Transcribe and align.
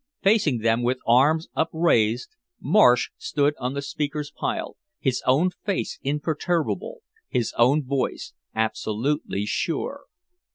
Facing 0.23 0.61
them 0.61 0.81
with 0.81 0.97
arms 1.05 1.47
upraised, 1.55 2.29
Marsh 2.59 3.11
stood 3.19 3.53
on 3.59 3.75
the 3.75 3.83
speakers' 3.83 4.31
pile, 4.35 4.75
his 4.99 5.21
own 5.27 5.51
face 5.51 5.99
imperturbable, 6.01 7.01
his 7.29 7.53
own 7.55 7.83
voice 7.85 8.33
absolutely 8.55 9.45
sure. 9.45 10.05